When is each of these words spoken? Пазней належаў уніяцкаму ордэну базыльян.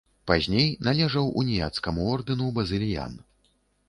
Пазней 0.29 0.69
належаў 0.87 1.29
уніяцкаму 1.41 2.07
ордэну 2.13 2.47
базыльян. 2.57 3.13